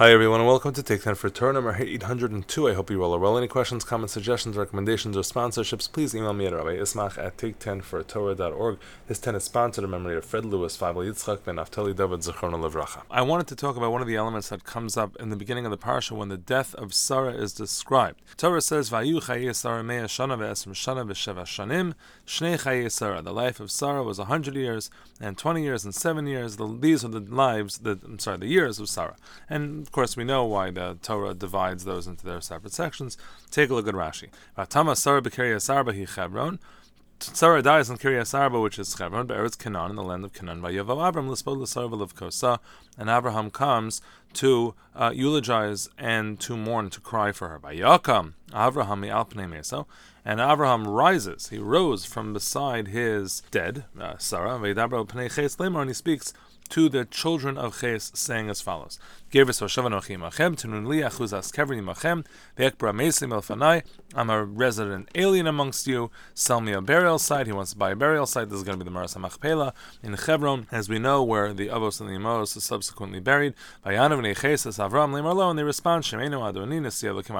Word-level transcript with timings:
Hi 0.00 0.12
everyone 0.12 0.40
and 0.40 0.48
welcome 0.48 0.72
to 0.72 0.82
Take 0.82 1.02
10 1.02 1.16
for 1.16 1.28
Torah 1.28 1.52
number 1.52 1.76
802. 1.78 2.68
I 2.68 2.72
hope 2.72 2.88
you 2.88 3.02
all 3.04 3.14
are 3.14 3.18
well. 3.18 3.36
Any 3.36 3.48
questions, 3.48 3.84
comments, 3.84 4.14
suggestions, 4.14 4.56
recommendations, 4.56 5.14
or 5.14 5.20
sponsorships, 5.20 5.92
please 5.92 6.14
email 6.14 6.32
me 6.32 6.46
at 6.46 6.54
Rabbi 6.54 6.76
Ismach 6.76 7.18
at 7.22 7.36
take10fortorah.org. 7.36 8.78
This 9.08 9.18
10 9.18 9.34
is 9.34 9.44
sponsored 9.44 9.84
in 9.84 9.90
memory 9.90 10.16
of 10.16 10.24
Fred 10.24 10.46
Lewis, 10.46 10.74
Fabel 10.74 11.02
Yitzchak, 11.02 11.44
Ben 11.44 11.56
Naftali 11.56 11.94
David 11.94 12.20
Zechron 12.20 12.54
Levracha. 12.54 13.02
I 13.10 13.20
wanted 13.20 13.46
to 13.48 13.54
talk 13.54 13.76
about 13.76 13.92
one 13.92 14.00
of 14.00 14.08
the 14.08 14.16
elements 14.16 14.48
that 14.48 14.64
comes 14.64 14.96
up 14.96 15.16
in 15.16 15.28
the 15.28 15.36
beginning 15.36 15.66
of 15.66 15.70
the 15.70 15.76
parsha 15.76 16.12
when 16.12 16.30
the 16.30 16.38
death 16.38 16.74
of 16.76 16.94
Sarah 16.94 17.34
is 17.34 17.52
described. 17.52 18.22
Torah 18.38 18.62
says, 18.62 18.88
Vayu 18.88 19.54
Sarah 19.54 19.84
mea 19.84 20.04
shana 20.04 20.38
ve'esrim 20.38 20.72
shanim, 20.72 21.94
shnei 22.26 22.90
Sarah. 22.90 23.20
The 23.20 23.34
life 23.34 23.60
of 23.60 23.70
Sarah 23.70 24.02
was 24.02 24.16
100 24.16 24.54
years, 24.54 24.88
and 25.20 25.36
20 25.36 25.62
years, 25.62 25.84
and 25.84 25.94
7 25.94 26.26
years. 26.26 26.56
The, 26.56 26.74
these 26.80 27.04
are 27.04 27.08
the 27.08 27.20
lives, 27.20 27.76
the, 27.80 27.98
I'm 28.02 28.18
sorry, 28.18 28.38
the 28.38 28.46
years 28.46 28.78
of 28.78 28.88
Sarah. 28.88 29.16
And 29.50 29.89
of 29.90 29.92
course, 29.92 30.16
we 30.16 30.22
know 30.22 30.44
why 30.44 30.70
the 30.70 30.98
Torah 31.02 31.34
divides 31.34 31.84
those 31.84 32.06
into 32.06 32.24
their 32.24 32.40
separate 32.40 32.72
sections. 32.72 33.18
Take 33.50 33.70
a 33.70 33.74
look 33.74 33.88
at 33.88 33.94
Rashi. 33.94 34.28
Sarah. 36.14 36.58
Sarah 37.18 37.60
dies 37.60 37.90
in 37.90 37.96
Kiryas 37.98 38.38
Arba, 38.38 38.60
which 38.60 38.78
is 38.78 38.94
Chevron, 38.96 39.26
but 39.26 39.36
Eretz 39.36 39.58
Canaan, 39.58 39.90
in 39.90 39.96
the 39.96 40.04
land 40.04 40.24
of 40.24 40.32
Canaan. 40.32 40.62
Vayovav 40.62 41.08
Abram 41.08 42.56
and 42.98 43.10
Abraham 43.10 43.50
comes 43.50 44.00
to 44.34 44.74
uh, 44.94 45.10
eulogize 45.12 45.88
and 45.98 46.38
to 46.38 46.56
mourn, 46.56 46.88
to 46.90 47.00
cry 47.00 47.32
for 47.32 47.48
her. 47.48 47.58
Vayakam 47.58 48.34
Avraham 48.52 49.00
mi'alpnei 49.00 49.50
meso, 49.50 49.86
and 50.24 50.38
Abraham 50.38 50.86
rises. 50.86 51.48
He 51.48 51.58
rose 51.58 52.04
from 52.04 52.32
beside 52.32 52.86
his 52.86 53.42
dead 53.50 53.86
uh, 54.00 54.18
Sarah. 54.18 54.56
Vayidabra 54.60 55.04
pnei 55.08 55.34
ches 55.34 55.56
lemar, 55.56 55.80
and 55.80 55.90
he 55.90 55.94
speaks 55.94 56.32
to 56.70 56.88
the 56.88 57.04
children 57.04 57.58
of 57.58 57.80
Ches, 57.80 58.10
saying 58.14 58.50
as 58.50 58.60
follows: 58.60 58.98
Gervis 59.32 59.60
Hoshevanochi 59.60 60.18
Machem, 60.18 60.56
Tunun 60.56 60.86
Li 60.86 60.98
Achuzas 60.98 61.52
Kevri 61.52 61.82
Machem, 61.82 62.24
Ve'ekbra 62.56 62.92
Mesim 62.92 63.32
El 63.32 63.82
I'm 64.14 64.28
a 64.28 64.44
resident 64.44 65.08
alien 65.14 65.46
amongst 65.46 65.86
you. 65.86 66.10
Sell 66.34 66.60
me 66.60 66.72
a 66.72 66.80
burial 66.80 67.18
site. 67.18 67.46
He 67.46 67.52
wants 67.52 67.72
to 67.72 67.78
buy 67.78 67.92
a 67.92 67.96
burial 67.96 68.26
site. 68.26 68.48
This 68.48 68.58
is 68.58 68.64
going 68.64 68.78
to 68.78 68.84
be 68.84 68.88
the 68.88 68.90
Maras 68.90 69.14
Machpelah 69.14 69.72
in 70.02 70.14
Hebron, 70.14 70.66
as 70.72 70.88
we 70.88 70.98
know, 70.98 71.22
where 71.22 71.52
the 71.52 71.68
Avos 71.68 72.00
and 72.00 72.08
the 72.08 72.14
Amos 72.14 72.56
is 72.56 72.64
subsequently 72.64 73.20
buried. 73.20 73.54
Vayanav 73.84 74.20
Neches 74.20 74.66
Avram 74.66 75.12
Limarlo, 75.12 75.50
and 75.50 75.58
they 75.58 75.62
respond 75.62 76.04
Shemenu 76.04 76.40
Adoni 76.40 76.80
Nesiya 76.80 77.22
Lekim 77.22 77.36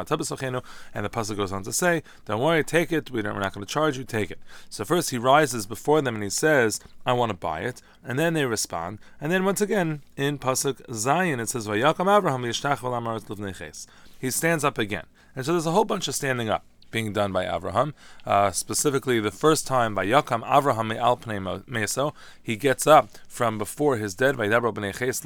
and 0.94 1.05
the 1.05 1.11
pasuk 1.11 1.37
goes 1.37 1.53
on 1.53 1.62
to 1.62 1.72
say, 1.72 2.03
"Don't 2.25 2.41
worry, 2.41 2.65
take 2.65 2.92
it. 2.92 3.11
We 3.11 3.22
don't, 3.22 3.34
we're 3.34 3.41
not 3.41 3.53
going 3.53 3.67
to 3.67 3.72
charge 3.72 3.98
you. 3.98 4.05
Take 4.05 4.31
it." 4.31 4.39
So 4.69 4.84
first 4.84 5.11
he 5.11 5.19
rises 5.19 5.67
before 5.67 6.03
them 6.03 6.15
and 6.15 6.25
he 6.25 6.31
says, 6.31 6.81
"I 7.05 7.12
want 7.12 7.31
to 7.31 7.37
buy 7.37 7.61
it," 7.61 7.83
and 8.05 8.19
then 8.19 8.34
they 8.34 8.47
respond. 8.47 8.98
And 9.20 9.30
then 9.30 9.44
once 9.44 9.60
again, 9.60 10.02
in 10.16 10.38
Pasuk 10.38 10.80
Zion, 10.92 11.40
it 11.40 11.48
says, 11.48 11.66
Vayakam 11.66 12.06
Avraham 12.06 13.86
He 14.18 14.30
stands 14.30 14.64
up 14.64 14.78
again. 14.78 15.04
And 15.36 15.44
so 15.44 15.52
there's 15.52 15.66
a 15.66 15.72
whole 15.72 15.84
bunch 15.84 16.08
of 16.08 16.14
standing 16.14 16.48
up 16.48 16.64
being 16.91 17.12
done 17.12 17.33
by 17.33 17.44
Avraham. 17.44 17.92
Uh, 18.27 18.50
specifically, 18.50 19.20
the 19.20 19.30
first 19.30 19.66
time 19.66 19.94
by 19.94 20.06
Yakam 20.06 20.42
Avraham 20.42 20.88
Me'alpnei 20.88 21.64
Meso, 21.64 22.12
he 22.42 22.56
gets 22.56 22.86
up 22.86 23.10
from 23.28 23.58
before 23.58 23.97
his 23.97 24.14
dead 24.14 24.36
Vaydabro 24.36 24.72
B'nei 24.74 24.97
Ches 24.97 25.24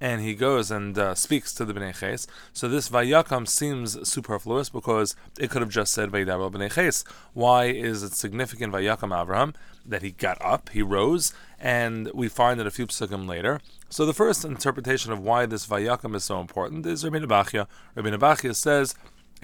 and 0.00 0.20
he 0.20 0.34
goes 0.34 0.70
and 0.70 0.98
uh, 0.98 1.14
speaks 1.14 1.52
to 1.54 1.64
the 1.64 1.74
B'nei 1.74 1.98
Ches. 1.98 2.26
So 2.52 2.68
this 2.68 2.88
Vayakam 2.88 3.48
seems 3.48 4.08
superfluous 4.08 4.68
because 4.68 5.16
it 5.38 5.50
could 5.50 5.62
have 5.62 5.70
just 5.70 5.92
said 5.92 6.10
Vaydabro 6.10 6.50
B'nei 6.50 6.72
Ches. 6.72 7.04
Why 7.32 7.66
is 7.66 8.02
it 8.02 8.12
significant 8.12 8.72
Vayakam 8.72 9.10
Avraham 9.10 9.54
that 9.86 10.02
he 10.02 10.12
got 10.12 10.38
up, 10.40 10.70
he 10.70 10.82
rose, 10.82 11.32
and 11.58 12.10
we 12.14 12.28
find 12.28 12.60
it 12.60 12.66
a 12.66 12.70
few 12.70 12.86
psukim 12.86 13.28
later. 13.28 13.60
So 13.88 14.06
the 14.06 14.14
first 14.14 14.44
interpretation 14.44 15.12
of 15.12 15.20
why 15.20 15.46
this 15.46 15.66
Vayakam 15.66 16.14
is 16.14 16.24
so 16.24 16.40
important 16.40 16.86
is 16.86 17.04
Rabbeinu 17.04 17.26
Bachya. 17.26 17.66
Rabbeinu 17.96 18.18
Bachya 18.18 18.54
says 18.54 18.94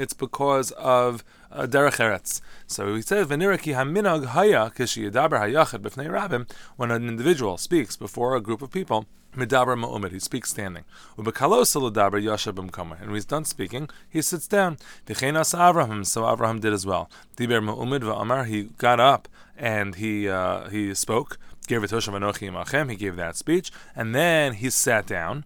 it's 0.01 0.15
because 0.15 0.71
of 0.73 1.23
uh, 1.53 1.67
derech 1.67 1.99
eretz. 2.05 2.41
So 2.67 2.95
he 2.95 3.03
says, 3.03 3.27
"V'niraki 3.27 3.75
haminag 3.75 4.27
haya 4.27 4.71
kishi 4.77 5.11
yedaber 5.11 5.39
hayachid 5.45 5.81
b'fnei 5.81 6.09
rabim." 6.09 6.51
When 6.77 6.91
an 6.91 7.07
individual 7.07 7.59
speaks 7.59 7.97
before 7.97 8.35
a 8.35 8.41
group 8.41 8.63
of 8.63 8.71
people, 8.71 9.07
Midaber 9.37 9.77
ma'umid, 9.79 10.11
he 10.11 10.19
speaks 10.19 10.51
standing. 10.51 10.85
Ubekalos 11.17 11.71
ledaber 11.81 12.21
yashav 12.21 12.55
b'mkama. 12.55 12.99
And 13.01 13.07
when 13.07 13.15
he's 13.15 13.25
done 13.25 13.45
speaking, 13.45 13.89
he 14.09 14.23
sits 14.23 14.49
down. 14.49 14.79
V'chenas 15.07 15.55
Avraham, 15.57 16.05
so 16.05 16.23
Avraham 16.23 16.61
did 16.61 16.73
as 16.73 16.85
well. 16.85 17.09
Diber 17.37 17.63
ma'umid 17.63 18.01
v'amar, 18.01 18.47
he 18.47 18.65
got 18.79 18.99
up 18.99 19.29
and 19.57 19.95
he 19.97 20.29
uh, 20.29 20.69
he 20.71 20.95
spoke. 20.95 21.39
He 21.67 22.97
gave 22.97 23.17
that 23.17 23.37
speech, 23.37 23.71
and 23.95 24.15
then 24.15 24.55
he 24.55 24.71
sat 24.71 25.07
down. 25.07 25.45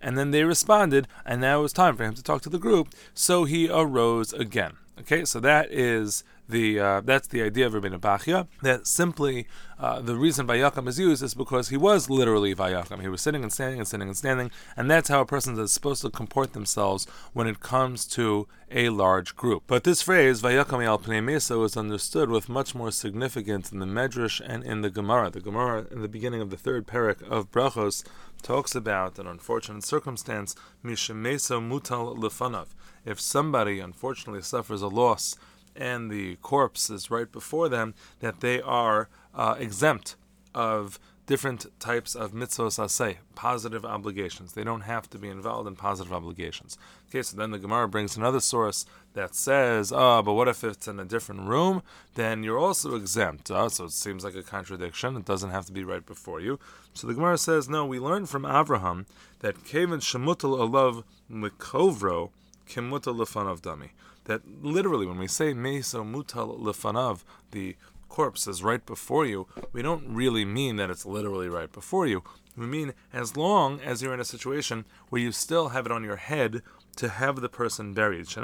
And 0.00 0.18
then 0.18 0.30
they 0.32 0.44
responded, 0.44 1.08
and 1.24 1.40
now 1.40 1.60
it 1.60 1.62
was 1.62 1.72
time 1.72 1.96
for 1.96 2.04
him 2.04 2.14
to 2.14 2.22
talk 2.22 2.42
to 2.42 2.50
the 2.50 2.58
group. 2.58 2.88
So 3.14 3.44
he 3.44 3.68
arose 3.68 4.32
again. 4.32 4.72
Okay, 5.00 5.24
so 5.24 5.40
that 5.40 5.70
is 5.72 6.24
the 6.48 6.78
uh, 6.78 7.00
that's 7.00 7.28
the 7.28 7.42
idea 7.42 7.66
of 7.66 7.74
Rabbi 7.74 7.88
Bachya. 7.88 8.46
That 8.62 8.86
simply 8.86 9.46
uh, 9.78 10.00
the 10.00 10.16
reason 10.16 10.46
Vayakam 10.46 10.88
is 10.88 10.98
used 10.98 11.22
is 11.22 11.34
because 11.34 11.68
he 11.68 11.76
was 11.76 12.10
literally 12.10 12.54
Vayakam. 12.54 13.00
He 13.00 13.08
was 13.08 13.20
sitting 13.20 13.42
and 13.42 13.52
standing 13.52 13.78
and 13.78 13.88
sitting 13.88 14.08
and 14.08 14.16
standing, 14.16 14.50
and 14.76 14.90
that's 14.90 15.08
how 15.08 15.20
a 15.20 15.26
person 15.26 15.58
is 15.58 15.72
supposed 15.72 16.02
to 16.02 16.10
comport 16.10 16.52
themselves 16.52 17.06
when 17.32 17.46
it 17.46 17.60
comes 17.60 18.04
to 18.06 18.46
a 18.70 18.90
large 18.90 19.36
group. 19.36 19.64
But 19.66 19.84
this 19.84 20.02
phrase 20.02 20.42
Vayakam 20.42 20.84
al 20.84 21.22
Mesa 21.22 21.58
was 21.58 21.76
understood 21.76 22.28
with 22.28 22.48
much 22.48 22.74
more 22.74 22.90
significance 22.90 23.72
in 23.72 23.78
the 23.78 23.86
Medrash 23.86 24.40
and 24.44 24.64
in 24.64 24.82
the 24.82 24.90
Gemara. 24.90 25.30
The 25.30 25.40
Gemara 25.40 25.86
in 25.90 26.02
the 26.02 26.08
beginning 26.08 26.40
of 26.40 26.50
the 26.50 26.56
third 26.56 26.86
parak 26.86 27.22
of 27.22 27.50
Brachos 27.50 28.04
talks 28.42 28.74
about 28.74 29.18
an 29.18 29.26
unfortunate 29.26 29.84
circumstance, 29.84 30.54
Mishemesa 30.84 31.60
Mutal 31.66 32.16
Lefanav. 32.16 32.66
If 33.04 33.20
somebody 33.20 33.80
unfortunately 33.80 34.42
suffers 34.42 34.82
a 34.82 34.88
loss 34.88 35.36
and 35.76 36.10
the 36.10 36.36
corpse 36.36 36.90
is 36.90 37.10
right 37.10 37.30
before 37.30 37.68
them, 37.68 37.94
that 38.20 38.40
they 38.40 38.60
are 38.60 39.08
uh, 39.34 39.56
exempt 39.58 40.16
of 40.54 40.98
different 41.26 41.66
types 41.80 42.14
of 42.14 42.32
mitzvos 42.32 42.78
asay, 42.78 43.16
positive 43.34 43.84
obligations. 43.84 44.52
They 44.52 44.64
don't 44.64 44.82
have 44.82 45.08
to 45.10 45.18
be 45.18 45.28
involved 45.28 45.66
in 45.66 45.74
positive 45.74 46.12
obligations. 46.12 46.76
Okay, 47.08 47.22
so 47.22 47.36
then 47.36 47.50
the 47.50 47.58
Gemara 47.58 47.88
brings 47.88 48.16
another 48.16 48.40
source 48.40 48.84
that 49.14 49.34
says, 49.34 49.92
oh, 49.94 50.22
but 50.22 50.34
what 50.34 50.48
if 50.48 50.62
it's 50.62 50.86
in 50.86 51.00
a 51.00 51.04
different 51.04 51.42
room? 51.42 51.82
Then 52.14 52.42
you're 52.42 52.58
also 52.58 52.94
exempt. 52.94 53.50
Uh, 53.50 53.68
so 53.68 53.84
it 53.84 53.92
seems 53.92 54.24
like 54.24 54.34
a 54.34 54.42
contradiction. 54.42 55.16
It 55.16 55.24
doesn't 55.24 55.50
have 55.50 55.66
to 55.66 55.72
be 55.72 55.84
right 55.84 56.04
before 56.04 56.40
you. 56.40 56.58
So 56.92 57.06
the 57.06 57.14
Gemara 57.14 57.38
says, 57.38 57.68
no, 57.68 57.86
we 57.86 57.98
learn 57.98 58.26
from 58.26 58.44
Abraham 58.44 59.06
that 59.40 59.64
Kevin 59.64 60.00
Shemutal 60.00 60.58
Alav 60.58 61.04
Mikovro 61.30 62.30
Kimutal 62.68 63.16
Lefanav 63.16 63.60
Dami 63.60 63.90
that 64.24 64.42
literally 64.62 65.06
when 65.06 65.18
we 65.18 65.28
say 65.28 65.52
Meso 65.52 66.04
Mutal 66.04 66.58
Lefanav, 66.58 67.24
the 67.50 67.76
corpse 68.08 68.46
is 68.46 68.62
right 68.62 68.84
before 68.86 69.26
you, 69.26 69.46
we 69.72 69.82
don't 69.82 70.06
really 70.08 70.44
mean 70.44 70.76
that 70.76 70.90
it's 70.90 71.04
literally 71.04 71.48
right 71.48 71.72
before 71.72 72.06
you. 72.06 72.22
We 72.56 72.66
mean 72.66 72.94
as 73.12 73.36
long 73.36 73.80
as 73.80 74.02
you're 74.02 74.14
in 74.14 74.20
a 74.20 74.24
situation 74.24 74.84
where 75.08 75.20
you 75.20 75.32
still 75.32 75.70
have 75.70 75.86
it 75.86 75.92
on 75.92 76.04
your 76.04 76.16
head 76.16 76.62
to 76.96 77.08
have 77.08 77.40
the 77.40 77.48
person 77.48 77.92
buried. 77.92 78.20
It's 78.20 78.34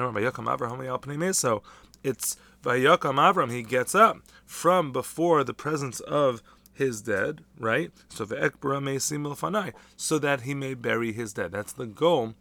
Vayakam 2.63 3.17
Avram, 3.17 3.53
he 3.53 3.63
gets 3.63 3.95
up 3.95 4.17
from 4.45 4.91
before 4.93 5.45
the 5.45 5.55
presence 5.55 6.01
of 6.01 6.43
his 6.73 7.03
dead, 7.03 7.43
right? 7.59 7.93
So 8.09 8.25
so 9.97 10.19
that 10.19 10.41
he 10.43 10.55
may 10.55 10.75
bury 10.75 11.13
his 11.13 11.33
dead. 11.33 11.53
That's 11.53 11.73
the 11.73 11.87
goal 11.87 12.35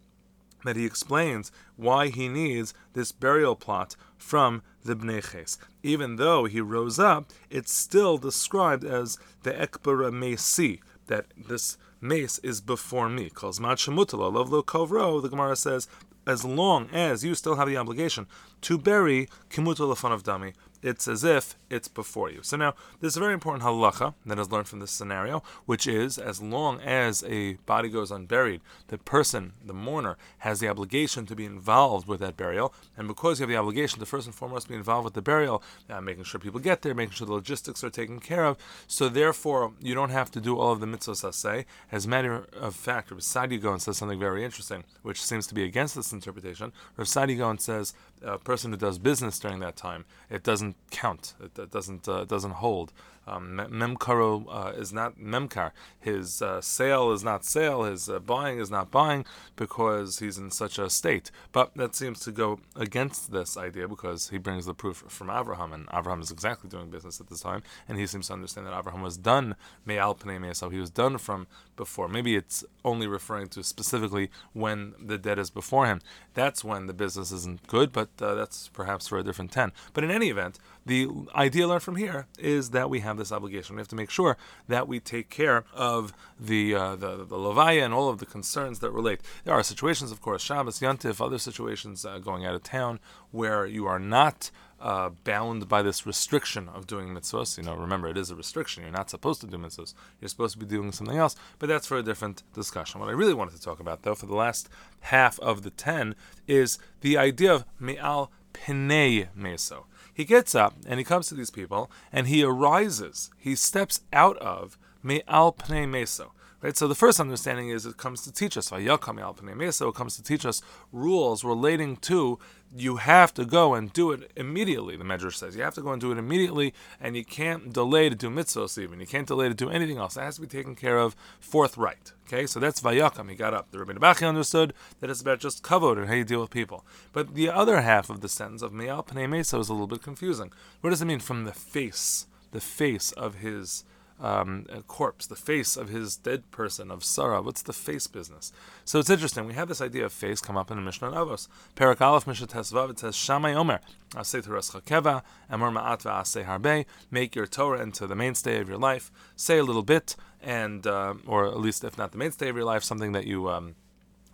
that 0.64 0.76
he 0.76 0.84
explains 0.84 1.50
why 1.76 2.08
he 2.08 2.28
needs 2.28 2.74
this 2.92 3.12
burial 3.12 3.56
plot 3.56 3.96
from 4.18 4.62
the 4.84 4.94
Bnei 4.94 5.32
Ches. 5.32 5.58
Even 5.82 6.16
though 6.16 6.44
he 6.44 6.60
rose 6.60 6.98
up, 6.98 7.30
it's 7.48 7.72
still 7.72 8.18
described 8.18 8.84
as 8.84 9.18
the 9.42 9.52
Ekbara 9.52 10.12
Mesi, 10.12 10.80
that 11.06 11.26
this 11.36 11.76
mace 12.00 12.38
is 12.38 12.60
before 12.60 13.08
me. 13.08 13.30
Calls 13.30 13.58
Machemutala, 13.58 14.32
Lovlo 14.32 14.64
Kovro, 14.64 15.20
the 15.20 15.28
Gemara 15.28 15.56
says, 15.56 15.88
as 16.26 16.44
long 16.44 16.88
as 16.92 17.24
you 17.24 17.34
still 17.34 17.56
have 17.56 17.68
the 17.68 17.76
obligation 17.76 18.26
to 18.60 18.78
bury 18.78 19.28
Kimutal 19.48 19.90
of 19.90 20.22
Dami, 20.22 20.52
it's 20.82 21.06
as 21.08 21.24
if 21.24 21.56
it's 21.68 21.88
before 21.88 22.30
you. 22.30 22.40
So 22.42 22.56
now, 22.56 22.74
there's 23.00 23.16
a 23.16 23.20
very 23.20 23.34
important 23.34 23.64
halacha 23.64 24.14
that 24.26 24.38
is 24.38 24.50
learned 24.50 24.68
from 24.68 24.80
this 24.80 24.90
scenario, 24.90 25.42
which 25.66 25.86
is 25.86 26.18
as 26.18 26.40
long 26.42 26.80
as 26.80 27.22
a 27.24 27.54
body 27.66 27.88
goes 27.88 28.10
unburied, 28.10 28.60
the 28.88 28.98
person, 28.98 29.52
the 29.64 29.74
mourner, 29.74 30.16
has 30.38 30.60
the 30.60 30.68
obligation 30.68 31.26
to 31.26 31.36
be 31.36 31.44
involved 31.44 32.08
with 32.08 32.20
that 32.20 32.36
burial. 32.36 32.72
And 32.96 33.06
because 33.06 33.38
you 33.38 33.44
have 33.44 33.50
the 33.50 33.56
obligation 33.56 34.00
to 34.00 34.06
first 34.06 34.26
and 34.26 34.34
foremost 34.34 34.68
be 34.68 34.74
involved 34.74 35.04
with 35.04 35.14
the 35.14 35.22
burial, 35.22 35.62
uh, 35.88 36.00
making 36.00 36.24
sure 36.24 36.40
people 36.40 36.60
get 36.60 36.82
there, 36.82 36.94
making 36.94 37.14
sure 37.14 37.26
the 37.26 37.32
logistics 37.32 37.84
are 37.84 37.90
taken 37.90 38.20
care 38.20 38.44
of, 38.44 38.56
so 38.86 39.08
therefore 39.08 39.72
you 39.80 39.94
don't 39.94 40.10
have 40.10 40.30
to 40.32 40.40
do 40.40 40.58
all 40.58 40.72
of 40.72 40.80
the 40.80 40.86
mitzvahs 40.86 41.34
say. 41.34 41.66
As 41.92 42.06
a 42.06 42.08
matter 42.08 42.46
of 42.52 42.74
fact, 42.74 43.10
Rav 43.10 43.20
Saadia 43.20 43.60
Gaon 43.60 43.80
says 43.80 43.96
something 43.96 44.18
very 44.18 44.44
interesting, 44.44 44.84
which 45.02 45.22
seems 45.22 45.46
to 45.48 45.54
be 45.54 45.64
against 45.64 45.94
this 45.94 46.12
interpretation. 46.12 46.72
Rav 46.96 47.06
Saadia 47.06 47.38
Gaon 47.38 47.58
says 47.58 47.94
a 48.22 48.38
person 48.38 48.70
who 48.70 48.76
does 48.76 48.98
business 48.98 49.38
during 49.38 49.60
that 49.60 49.76
time, 49.76 50.04
it 50.28 50.42
doesn't 50.42 50.76
count. 50.90 51.34
It, 51.42 51.58
it 51.58 51.70
doesn't 51.70 52.08
uh, 52.08 52.24
doesn't 52.24 52.52
hold. 52.52 52.92
Um, 53.30 53.56
memkaro 53.70 54.44
uh, 54.48 54.72
is 54.72 54.92
not 54.92 55.18
memkar. 55.18 55.70
His 55.98 56.42
uh, 56.42 56.60
sale 56.60 57.12
is 57.12 57.22
not 57.22 57.44
sale. 57.44 57.84
His 57.84 58.08
uh, 58.08 58.18
buying 58.18 58.58
is 58.58 58.70
not 58.70 58.90
buying 58.90 59.24
because 59.54 60.18
he's 60.18 60.38
in 60.38 60.50
such 60.50 60.78
a 60.78 60.90
state. 60.90 61.30
But 61.52 61.74
that 61.76 61.94
seems 61.94 62.20
to 62.20 62.32
go 62.32 62.60
against 62.74 63.30
this 63.30 63.56
idea 63.56 63.86
because 63.86 64.30
he 64.30 64.38
brings 64.38 64.66
the 64.66 64.74
proof 64.74 65.04
from 65.08 65.30
Abraham, 65.30 65.72
and 65.72 65.88
Abraham 65.92 66.20
is 66.20 66.30
exactly 66.30 66.68
doing 66.68 66.90
business 66.90 67.20
at 67.20 67.28
this 67.28 67.40
time, 67.40 67.62
and 67.88 67.98
he 67.98 68.06
seems 68.06 68.26
to 68.26 68.32
understand 68.32 68.66
that 68.66 68.76
Abraham 68.76 69.02
was 69.02 69.16
done 69.16 69.54
me'al 69.86 70.14
pnei 70.14 70.56
so 70.56 70.68
he 70.68 70.78
was 70.78 70.90
done 70.90 71.18
from 71.18 71.46
before. 71.76 72.08
Maybe 72.08 72.34
it's 72.34 72.64
only 72.84 73.06
referring 73.06 73.48
to 73.48 73.62
specifically 73.62 74.30
when 74.52 74.94
the 75.00 75.18
debt 75.18 75.38
is 75.38 75.50
before 75.50 75.86
him. 75.86 76.00
That's 76.34 76.64
when 76.64 76.86
the 76.86 76.92
business 76.92 77.30
isn't 77.32 77.66
good, 77.66 77.92
but 77.92 78.08
uh, 78.20 78.34
that's 78.34 78.68
perhaps 78.68 79.06
for 79.06 79.18
a 79.18 79.22
different 79.22 79.52
ten. 79.52 79.72
But 79.92 80.04
in 80.04 80.10
any 80.10 80.28
event, 80.28 80.58
the 80.86 81.08
idea 81.34 81.68
learned 81.68 81.82
from 81.82 81.96
here 81.96 82.26
is 82.38 82.70
that 82.70 82.88
we 82.88 83.00
have 83.00 83.18
this 83.18 83.32
obligation. 83.32 83.76
We 83.76 83.80
have 83.80 83.88
to 83.88 83.96
make 83.96 84.10
sure 84.10 84.36
that 84.68 84.88
we 84.88 84.98
take 84.98 85.28
care 85.28 85.64
of 85.72 86.12
the 86.38 86.74
uh, 86.74 86.96
the, 86.96 87.16
the 87.18 87.36
levaya 87.36 87.84
and 87.84 87.92
all 87.92 88.08
of 88.08 88.18
the 88.18 88.26
concerns 88.26 88.78
that 88.80 88.90
relate. 88.90 89.20
There 89.44 89.54
are 89.54 89.62
situations, 89.62 90.10
of 90.10 90.20
course, 90.20 90.42
Shabbos, 90.42 90.80
Yantif, 90.80 91.24
other 91.24 91.38
situations 91.38 92.04
uh, 92.04 92.18
going 92.18 92.46
out 92.46 92.54
of 92.54 92.62
town 92.62 92.98
where 93.30 93.66
you 93.66 93.86
are 93.86 93.98
not 93.98 94.50
uh, 94.80 95.10
bound 95.24 95.68
by 95.68 95.82
this 95.82 96.06
restriction 96.06 96.68
of 96.68 96.86
doing 96.86 97.08
mitzvahs. 97.08 97.58
You 97.58 97.64
know, 97.64 97.74
remember, 97.74 98.08
it 98.08 98.16
is 98.16 98.30
a 98.30 98.36
restriction. 98.36 98.82
You're 98.82 98.92
not 98.92 99.10
supposed 99.10 99.40
to 99.42 99.46
do 99.46 99.58
mitzvahs. 99.58 99.94
You're 100.20 100.28
supposed 100.28 100.54
to 100.54 100.58
be 100.58 100.66
doing 100.66 100.92
something 100.92 101.18
else, 101.18 101.36
but 101.58 101.68
that's 101.68 101.86
for 101.86 101.98
a 101.98 102.02
different 102.02 102.42
discussion. 102.54 103.00
What 103.00 103.10
I 103.10 103.12
really 103.12 103.34
wanted 103.34 103.54
to 103.54 103.62
talk 103.62 103.80
about, 103.80 104.02
though, 104.02 104.14
for 104.14 104.26
the 104.26 104.34
last 104.34 104.68
half 105.00 105.38
of 105.40 105.62
the 105.62 105.70
ten, 105.70 106.14
is 106.48 106.78
the 107.02 107.18
idea 107.18 107.52
of 107.52 107.64
me'al 107.78 108.32
pnei 108.54 109.28
meso. 109.38 109.84
He 110.20 110.26
gets 110.26 110.54
up 110.54 110.74
and 110.86 110.98
he 111.00 111.04
comes 111.04 111.28
to 111.28 111.34
these 111.34 111.48
people 111.48 111.90
and 112.12 112.26
he 112.26 112.44
arises. 112.44 113.30
He 113.38 113.54
steps 113.54 114.02
out 114.12 114.36
of 114.36 114.76
me'al 115.02 115.50
pnei 115.54 115.88
meso. 115.88 116.32
Right? 116.62 116.76
So 116.76 116.86
the 116.86 116.94
first 116.94 117.20
understanding 117.20 117.70
is 117.70 117.86
it 117.86 117.96
comes 117.96 118.22
to 118.22 118.32
teach 118.32 118.56
us, 118.56 118.68
so 118.68 118.76
it 118.76 119.94
comes 119.94 120.16
to 120.16 120.22
teach 120.22 120.44
us 120.44 120.62
rules 120.92 121.42
relating 121.42 121.96
to 121.96 122.38
you 122.76 122.96
have 122.96 123.34
to 123.34 123.44
go 123.44 123.74
and 123.74 123.92
do 123.92 124.12
it 124.12 124.30
immediately, 124.36 124.94
the 124.96 125.04
Medrash 125.04 125.34
says. 125.34 125.56
You 125.56 125.62
have 125.62 125.74
to 125.74 125.82
go 125.82 125.92
and 125.92 126.00
do 126.00 126.12
it 126.12 126.18
immediately, 126.18 126.72
and 127.00 127.16
you 127.16 127.24
can't 127.24 127.72
delay 127.72 128.08
to 128.08 128.14
do 128.14 128.28
mitzvahs 128.28 128.80
even. 128.80 129.00
You 129.00 129.06
can't 129.06 129.26
delay 129.26 129.48
to 129.48 129.54
do 129.54 129.70
anything 129.70 129.96
else. 129.96 130.16
It 130.16 130.20
has 130.20 130.36
to 130.36 130.42
be 130.42 130.46
taken 130.46 130.76
care 130.76 130.98
of 130.98 131.16
forthright. 131.40 132.12
Okay, 132.28 132.46
so 132.46 132.60
that's 132.60 132.80
Vayakam. 132.80 133.28
He 133.28 133.34
got 133.34 133.54
up. 133.54 133.72
The 133.72 133.78
Rabbi 133.78 133.94
Bachya 133.94 134.28
understood 134.28 134.72
that 135.00 135.10
it's 135.10 135.20
about 135.20 135.40
just 135.40 135.64
kavod 135.64 135.98
and 135.98 136.06
how 136.06 136.14
you 136.14 136.24
deal 136.24 136.40
with 136.42 136.50
people. 136.50 136.84
But 137.12 137.34
the 137.34 137.50
other 137.50 137.80
half 137.80 138.08
of 138.08 138.20
the 138.20 138.28
sentence 138.28 138.62
of 138.62 138.72
Me'al 138.72 139.02
Pnei 139.02 139.28
Mesa 139.28 139.58
is 139.58 139.68
a 139.68 139.72
little 139.72 139.88
bit 139.88 140.02
confusing. 140.02 140.52
What 140.80 140.90
does 140.90 141.02
it 141.02 141.06
mean 141.06 141.20
from 141.20 141.44
the 141.44 141.52
face, 141.52 142.26
the 142.52 142.60
face 142.60 143.10
of 143.12 143.36
his 143.36 143.82
um, 144.20 144.66
corpse, 144.86 145.26
the 145.26 145.36
face 145.36 145.76
of 145.76 145.88
his 145.88 146.16
dead 146.16 146.50
person, 146.50 146.90
of 146.90 147.04
Sarah. 147.04 147.42
What's 147.42 147.62
the 147.62 147.72
face 147.72 148.06
business? 148.06 148.52
So 148.84 148.98
it's 148.98 149.10
interesting. 149.10 149.46
We 149.46 149.54
have 149.54 149.68
this 149.68 149.80
idea 149.80 150.04
of 150.04 150.12
face 150.12 150.40
come 150.40 150.56
up 150.56 150.70
in 150.70 150.76
the 150.76 150.82
Mishnah 150.82 151.08
and 151.08 151.16
Avos. 151.16 151.48
Perak 151.74 152.00
Aleph 152.00 152.26
Mishnah 152.26 152.48
Tesvav, 152.48 152.90
it 152.90 152.98
says, 152.98 153.16
Shammai 153.16 153.54
Omer, 153.54 153.80
Asay 154.10 154.44
Terescha 154.44 154.82
Keva, 154.82 155.22
Emor 155.50 155.72
Ma'at 155.72 156.02
Va'asay 156.02 156.44
Harbe, 156.44 156.84
make 157.10 157.34
your 157.34 157.46
Torah 157.46 157.82
into 157.82 158.06
the 158.06 158.16
mainstay 158.16 158.60
of 158.60 158.68
your 158.68 158.78
life. 158.78 159.10
Say 159.36 159.58
a 159.58 159.64
little 159.64 159.82
bit, 159.82 160.16
and, 160.42 160.86
uh, 160.86 161.14
or 161.26 161.46
at 161.46 161.60
least 161.60 161.84
if 161.84 161.96
not 161.96 162.12
the 162.12 162.18
mainstay 162.18 162.48
of 162.48 162.56
your 162.56 162.64
life, 162.64 162.84
something 162.84 163.12
that 163.12 163.26
you 163.26 163.48
um, 163.48 163.74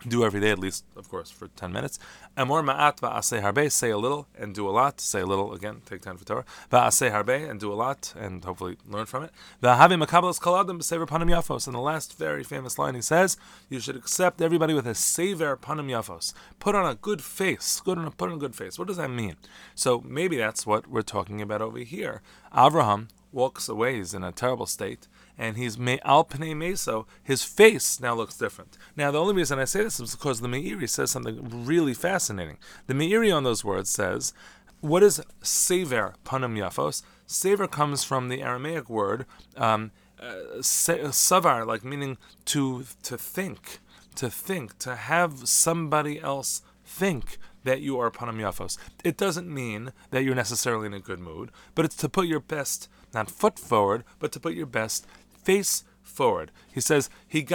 do 0.07 0.23
every 0.23 0.39
day, 0.39 0.51
at 0.51 0.59
least, 0.59 0.85
of 0.95 1.09
course, 1.09 1.31
for 1.31 1.47
10 1.47 1.71
minutes. 1.71 1.97
Amor 2.35 2.61
ma'at 2.61 2.99
va'aseh 2.99 3.41
harbe, 3.41 3.71
say 3.71 3.89
a 3.89 3.97
little 3.97 4.27
and 4.37 4.53
do 4.53 4.67
a 4.67 4.71
lot. 4.71 5.01
Say 5.01 5.21
a 5.21 5.25
little, 5.25 5.53
again, 5.53 5.81
take 5.85 6.01
time 6.01 6.17
for 6.17 6.25
Torah. 6.25 6.45
Va'aseh 6.71 7.11
harbe, 7.11 7.49
and 7.49 7.59
do 7.59 7.71
a 7.71 7.75
lot, 7.75 8.13
and 8.17 8.43
hopefully 8.43 8.77
learn 8.87 9.05
from 9.05 9.23
it. 9.23 9.31
Va'havi 9.63 10.03
makabalas 10.03 10.39
kaladim 10.39 10.79
b'sever 10.79 11.07
panim 11.07 11.29
yafos. 11.29 11.67
And 11.67 11.75
the 11.75 11.79
last 11.79 12.17
very 12.17 12.43
famous 12.43 12.77
line 12.77 12.95
he 12.95 13.01
says, 13.01 13.37
you 13.69 13.79
should 13.79 13.95
accept 13.95 14.41
everybody 14.41 14.73
with 14.73 14.87
a 14.87 14.95
sever 14.95 15.57
panim 15.57 15.87
yafos. 15.87 16.33
Put 16.59 16.75
on 16.75 16.85
a 16.85 16.95
good 16.95 17.21
face. 17.21 17.81
Good 17.83 17.97
on 17.97 18.05
a, 18.05 18.11
put 18.11 18.29
on 18.29 18.35
a 18.35 18.39
good 18.39 18.55
face. 18.55 18.77
What 18.77 18.87
does 18.87 18.97
that 18.97 19.09
mean? 19.09 19.35
So 19.73 20.01
maybe 20.05 20.37
that's 20.37 20.65
what 20.65 20.87
we're 20.87 21.01
talking 21.01 21.41
about 21.41 21.61
over 21.61 21.79
here. 21.79 22.21
Avraham 22.53 23.07
walks 23.31 23.67
away, 23.67 23.97
he's 23.97 24.13
in 24.13 24.23
a 24.23 24.31
terrible 24.31 24.65
state, 24.65 25.07
and 25.37 25.57
he's 25.57 25.77
me'al 25.77 26.25
pnei 26.25 26.55
meso, 26.55 27.05
his 27.23 27.43
face 27.43 27.99
now 27.99 28.15
looks 28.15 28.37
different. 28.37 28.77
Now, 28.95 29.11
the 29.11 29.19
only 29.19 29.35
reason 29.35 29.59
I 29.59 29.65
say 29.65 29.83
this 29.83 29.99
is 29.99 30.15
because 30.15 30.41
the 30.41 30.47
Meiri 30.47 30.89
says 30.89 31.11
something 31.11 31.65
really 31.65 31.93
fascinating. 31.93 32.57
The 32.87 32.93
Meiri 32.93 33.35
on 33.35 33.43
those 33.43 33.63
words 33.63 33.89
says, 33.89 34.33
what 34.81 35.03
is 35.03 35.21
sever 35.41 36.15
panim 36.25 36.57
yafos? 36.57 37.03
Sever 37.25 37.67
comes 37.67 38.03
from 38.03 38.29
the 38.29 38.41
Aramaic 38.41 38.89
word 38.89 39.25
um, 39.55 39.91
uh, 40.19 40.59
savar, 40.59 41.65
like 41.65 41.83
meaning 41.83 42.17
to 42.45 42.85
to 43.03 43.17
think, 43.17 43.79
to 44.15 44.29
think, 44.29 44.77
to 44.79 44.95
have 44.95 45.47
somebody 45.47 46.19
else 46.21 46.61
think 46.85 47.37
that 47.63 47.81
you 47.81 47.99
are 47.99 48.09
panim 48.11 48.37
yafos. 48.37 48.77
It 49.03 49.17
doesn't 49.17 49.53
mean 49.53 49.91
that 50.11 50.23
you're 50.23 50.35
necessarily 50.35 50.87
in 50.87 50.93
a 50.93 50.99
good 50.99 51.19
mood, 51.19 51.51
but 51.75 51.83
it's 51.85 51.97
to 51.97 52.09
put 52.09 52.27
your 52.27 52.39
best, 52.39 52.87
not 53.13 53.29
foot 53.29 53.59
forward, 53.59 54.03
but 54.19 54.31
to 54.31 54.39
put 54.39 54.53
your 54.53 54.65
best 54.67 55.05
face 55.47 55.73
forward. 56.01 56.51
He 56.73 56.81
says. 56.81 57.09
Let's 57.31 57.45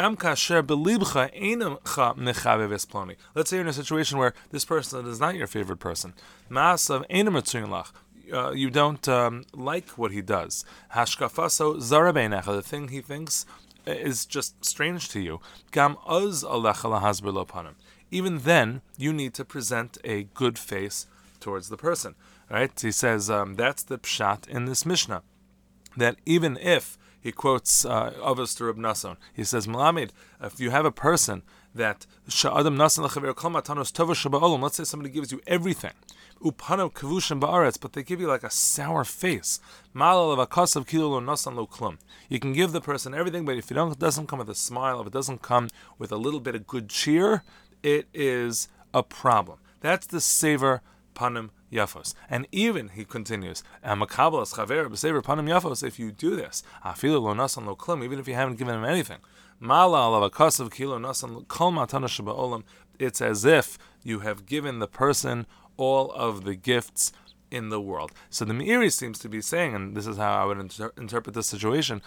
say 3.50 3.56
you're 3.56 3.66
in 3.66 3.74
a 3.76 3.80
situation 3.82 4.18
where 4.18 4.34
this 4.50 4.64
person 4.64 5.06
is 5.12 5.20
not 5.20 5.34
your 5.34 5.46
favorite 5.46 5.80
person. 5.88 6.14
Uh, 8.32 8.52
you 8.62 8.70
don't 8.70 9.06
um, 9.08 9.44
like 9.52 9.88
what 10.00 10.10
he 10.12 10.22
does. 10.22 10.64
The 10.94 12.62
thing 12.70 12.88
he 12.88 13.00
thinks 13.02 13.46
is 13.86 14.26
just 14.36 14.64
strange 14.64 15.08
to 15.10 15.20
you. 15.20 15.40
Gam 15.70 15.96
lopanim. 16.06 17.74
Even 18.10 18.38
then, 18.38 18.80
you 18.96 19.12
need 19.12 19.34
to 19.34 19.44
present 19.44 19.98
a 20.04 20.24
good 20.34 20.58
face 20.58 21.06
towards 21.40 21.68
the 21.68 21.76
person. 21.76 22.14
Right? 22.48 22.72
He 22.80 22.92
says 22.92 23.28
um, 23.28 23.56
that's 23.56 23.82
the 23.82 23.98
pshat 23.98 24.48
in 24.48 24.64
this 24.66 24.86
mishnah. 24.86 25.22
That 25.96 26.16
even 26.24 26.56
if 26.58 26.98
he 27.22 27.30
quotes 27.30 27.84
uh, 27.84 28.10
Avos 28.18 28.56
to 28.56 28.64
Reb 28.64 28.76
Nason. 28.76 29.16
He 29.32 29.44
says, 29.44 29.66
Malamid, 29.66 30.10
if 30.42 30.58
you 30.58 30.70
have 30.70 30.84
a 30.84 30.90
person 30.90 31.42
that 31.74 32.04
Sha'adam 32.28 32.76
Nasan 32.76 33.08
Kol 33.36 33.50
Matanos 33.52 33.92
Tova 33.92 34.12
Shaba'olam, 34.12 34.60
let's 34.60 34.76
say 34.76 34.84
somebody 34.84 35.10
gives 35.10 35.30
you 35.30 35.40
everything, 35.46 35.92
Upanam 36.42 36.92
Kavushim 36.92 37.40
Ba'aretz, 37.40 37.80
but 37.80 37.92
they 37.92 38.02
give 38.02 38.20
you 38.20 38.26
like 38.26 38.42
a 38.42 38.50
sour 38.50 39.04
face. 39.04 39.60
Malal 39.94 40.36
of 40.36 40.86
Kilo 40.86 41.20
Nasan 41.20 41.54
Lo 41.54 41.66
Klum. 41.66 41.98
You 42.28 42.40
can 42.40 42.52
give 42.52 42.72
the 42.72 42.80
person 42.80 43.14
everything, 43.14 43.44
but 43.44 43.56
if 43.56 43.70
it 43.70 43.98
doesn't 43.98 44.26
come 44.26 44.40
with 44.40 44.50
a 44.50 44.54
smile, 44.56 45.00
if 45.00 45.06
it 45.06 45.12
doesn't 45.12 45.42
come 45.42 45.68
with 45.98 46.10
a 46.10 46.16
little 46.16 46.40
bit 46.40 46.56
of 46.56 46.66
good 46.66 46.88
cheer, 46.88 47.44
it 47.84 48.08
is 48.12 48.68
a 48.92 49.04
problem. 49.04 49.58
That's 49.80 50.06
the 50.06 50.20
savor 50.20 50.82
panim 51.14 51.50
yafos. 51.72 52.14
And 52.28 52.46
even, 52.52 52.90
he 52.90 53.04
continues, 53.04 53.62
makabalas 53.84 54.54
chaver 54.54 54.88
b'sever 54.88 55.22
panim 55.22 55.48
yafos, 55.48 55.82
if 55.82 55.98
you 55.98 56.12
do 56.12 56.36
this, 56.36 56.62
afilu 56.84 57.22
lo 57.22 57.34
nasan 57.34 57.66
lo 57.66 57.74
klim, 57.74 58.02
even 58.02 58.18
if 58.18 58.28
you 58.28 58.34
haven't 58.34 58.58
given 58.58 58.74
him 58.74 58.84
anything, 58.84 59.18
mala 59.58 59.98
alav 59.98 60.30
akasav 60.30 60.70
kilo 60.72 60.98
nasan 60.98 61.48
kol 61.48 61.72
matana 61.72 62.06
olam, 62.06 62.62
it's 62.98 63.20
as 63.20 63.44
if 63.44 63.78
you 64.02 64.20
have 64.20 64.46
given 64.46 64.78
the 64.78 64.86
person 64.86 65.46
all 65.76 66.12
of 66.12 66.44
the 66.44 66.54
gifts 66.54 67.12
in 67.50 67.68
the 67.68 67.80
world. 67.80 68.12
So 68.30 68.44
the 68.44 68.54
Meiri 68.54 68.90
seems 68.90 69.18
to 69.20 69.28
be 69.28 69.40
saying, 69.40 69.74
and 69.74 69.94
this 69.94 70.06
is 70.06 70.16
how 70.16 70.42
I 70.42 70.44
would 70.46 70.58
inter- 70.58 70.92
interpret 70.96 71.34
this 71.34 71.46
situation, 71.46 72.00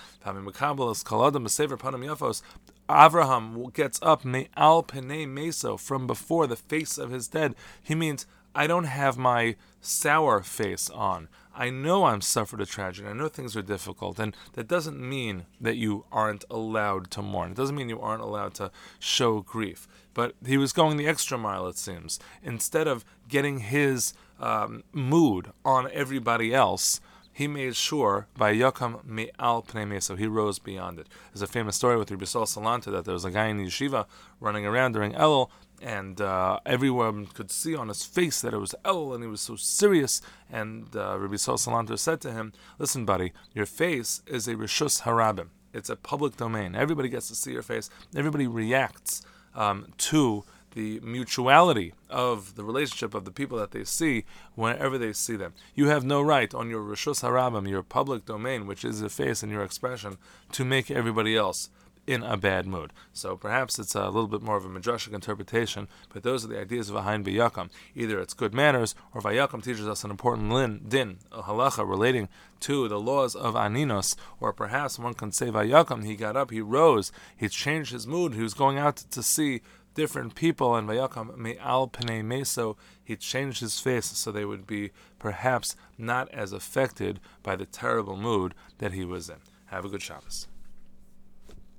Avraham 2.90 3.74
gets 3.74 4.00
up 4.02 4.26
me'al 4.26 4.84
penei 4.84 5.28
meso 5.28 5.80
from 5.80 6.08
before 6.08 6.48
the 6.48 6.56
face 6.56 6.98
of 6.98 7.12
his 7.12 7.28
dead. 7.28 7.56
He 7.82 7.96
means 7.96 8.26
I 8.56 8.68
don't 8.68 8.86
have 8.86 9.18
my 9.18 9.56
sour 9.82 10.42
face 10.42 10.90
on. 10.90 11.28
I 11.54 11.70
know 11.70 12.06
I'm 12.06 12.22
suffered 12.22 12.62
a 12.62 12.66
tragedy. 12.66 13.08
I 13.08 13.14
know 13.14 13.28
things 13.28 13.56
are 13.56 13.62
difficult, 13.62 14.20
and 14.20 14.36
that 14.54 14.68
doesn't 14.68 15.00
mean 15.00 15.46
that 15.62 15.76
you 15.76 16.06
aren't 16.12 16.44
allowed 16.50 17.12
to 17.12 17.22
mourn. 17.22 17.52
It 17.52 17.58
doesn't 17.58 17.76
mean 17.76 17.90
you 17.90 18.00
aren't 18.00 18.22
allowed 18.22 18.54
to 18.56 18.72
show 19.00 19.42
grief. 19.42 19.88
But 20.14 20.36
he 20.46 20.58
was 20.58 20.74
going 20.74 20.98
the 20.98 21.08
extra 21.08 21.38
mile, 21.38 21.68
it 21.68 21.78
seems. 21.78 22.20
Instead 22.44 22.88
of 22.88 23.06
getting 23.28 23.60
his 23.60 24.14
um, 24.40 24.84
mood 24.94 25.52
on 25.64 25.90
everybody 25.92 26.54
else, 26.54 27.00
he 27.36 27.48
made 27.50 27.76
sure 27.76 28.28
by 28.38 28.54
Yakam 28.54 29.04
Me'al 29.04 29.62
Pnei 29.64 30.02
so 30.02 30.16
he 30.16 30.26
rose 30.26 30.58
beyond 30.58 31.00
it. 31.00 31.08
There's 31.34 31.42
a 31.42 31.48
famous 31.48 31.76
story 31.76 31.98
with 31.98 32.10
Rabbi 32.10 32.24
Sol 32.24 32.46
Salanter 32.46 32.94
that 32.94 33.04
there 33.04 33.14
was 33.14 33.26
a 33.26 33.32
guy 33.32 33.48
in 33.48 33.58
the 33.58 33.66
yeshiva 33.66 34.06
running 34.40 34.66
around 34.66 34.94
during 34.94 35.12
Elul 35.12 35.50
and 35.82 36.20
uh, 36.22 36.60
everyone 36.66 37.28
could 37.28 37.52
see 37.52 37.76
on 37.76 37.90
his 37.90 38.04
face 38.04 38.42
that 38.42 38.54
it 38.54 38.58
was 38.58 38.76
Elul, 38.84 39.14
and 39.14 39.24
he 39.24 39.30
was 39.30 39.42
so 39.42 39.56
serious. 39.56 40.22
And 40.52 40.96
uh, 40.96 41.18
Rabbi 41.20 41.36
Sol 41.36 41.58
Salanter 41.58 42.00
said 42.00 42.22
to 42.22 42.32
him, 42.32 42.54
"Listen, 42.80 43.06
buddy, 43.06 43.34
your 43.54 43.66
face 43.66 44.22
is 44.26 44.48
a 44.48 44.56
rishus 44.56 45.04
harabim. 45.04 45.50
It's 45.74 45.90
a 45.90 45.96
public 45.96 46.38
domain. 46.38 46.76
Everybody 46.76 47.10
gets 47.10 47.28
to 47.28 47.36
see 47.36 47.52
your 47.52 47.62
face. 47.62 47.90
Everybody 48.16 48.48
reacts 48.48 49.22
um, 49.54 49.94
to 49.98 50.46
the 50.76 51.00
mutuality 51.00 51.94
of 52.10 52.56
the 52.56 52.64
relationship 52.64 53.14
of 53.14 53.26
the 53.26 53.32
people 53.32 53.58
that 53.58 53.72
they 53.72 53.84
see 53.86 54.26
whenever 54.56 54.98
they 54.98 55.14
see 55.14 55.38
them. 55.38 55.54
You 55.74 55.88
have 55.88 56.04
no 56.04 56.22
right 56.22 56.54
on 56.54 56.70
your 56.70 56.84
Rishus 56.84 57.24
Harabim, 57.24 57.68
your 57.68 57.82
public 57.82 58.26
domain, 58.26 58.68
which 58.68 58.84
is 58.84 59.00
your 59.00 59.10
face 59.10 59.42
and 59.42 59.52
your 59.52 59.64
expression, 59.64 60.18
to 60.52 60.66
make 60.66 60.92
everybody 60.92 61.36
else 61.36 61.70
in 62.08 62.24
a 62.24 62.38
bad 62.38 62.68
mood. 62.68 62.94
So 63.14 63.36
perhaps 63.36 63.80
it's 63.80 63.96
a 63.96 64.06
little 64.06 64.28
bit 64.28 64.42
more 64.42 64.58
of 64.58 64.66
a 64.66 64.70
midrashic 64.70 65.14
interpretation, 65.14 65.88
but 66.14 66.24
those 66.24 66.46
are 66.46 66.48
the 66.48 66.60
ideas 66.60 66.92
behind 66.92 67.26
Vayakam. 67.26 67.70
Either 67.96 68.20
it's 68.20 68.34
good 68.34 68.54
manners, 68.54 68.96
or 69.14 69.22
Vayakam 69.22 69.64
teaches 69.64 69.88
us 69.88 70.04
an 70.04 70.12
important 70.12 70.52
lin, 70.52 70.82
din, 70.88 71.18
a 71.32 71.44
halacha 71.44 71.88
relating 71.88 72.30
to 72.62 72.88
the 72.88 73.00
laws 73.00 73.36
of 73.36 73.56
Aninos, 73.56 74.16
or 74.40 74.54
perhaps 74.54 75.00
one 75.00 75.14
can 75.14 75.32
say 75.32 75.48
Vayakam, 75.48 76.06
he 76.06 76.16
got 76.16 76.38
up, 76.38 76.52
he 76.52 76.62
rose, 76.62 77.12
he 77.36 77.48
changed 77.48 77.92
his 77.92 78.08
mood, 78.08 78.34
he 78.34 78.42
was 78.42 78.54
going 78.54 78.78
out 78.78 78.98
to 78.98 79.24
see 79.24 79.62
different 79.96 80.36
people, 80.36 80.76
and 80.76 80.88
Vayakam 80.88 81.36
me 81.38 81.58
al 81.58 81.88
pene 81.88 82.24
meso, 82.24 82.76
he 83.04 83.16
changed 83.16 83.62
his 83.62 83.80
face 83.80 84.06
so 84.06 84.32
they 84.32 84.46
would 84.46 84.68
be 84.68 84.92
perhaps 85.20 85.76
not 85.98 86.30
as 86.32 86.52
affected 86.52 87.20
by 87.42 87.56
the 87.56 87.66
terrible 87.66 88.18
mood 88.18 88.54
that 88.78 88.92
he 88.92 89.06
was 89.06 89.30
in. 89.30 89.38
Have 89.68 89.86
a 89.86 89.90
good 89.90 90.02
Shabbos. 90.02 90.48